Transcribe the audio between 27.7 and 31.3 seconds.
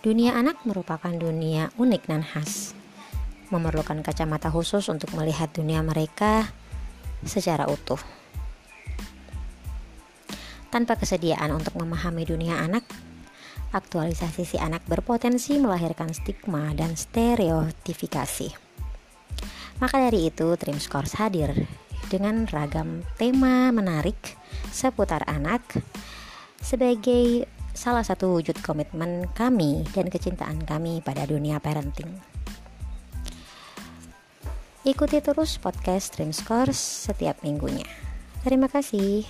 salah satu wujud komitmen kami dan kecintaan kami pada